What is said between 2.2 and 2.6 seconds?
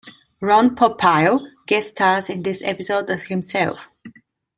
in